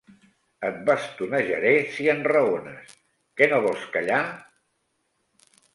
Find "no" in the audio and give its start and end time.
3.53-3.63